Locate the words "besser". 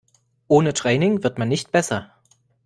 1.71-2.11